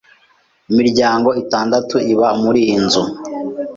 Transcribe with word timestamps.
Imiryango 0.71 1.29
itandatu 1.41 1.95
iba 2.13 2.27
muriyi 2.41 2.75
nzu. 2.85 3.03